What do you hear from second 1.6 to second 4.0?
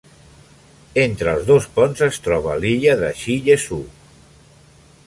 ponts es troba l'illa de Shiyezhou.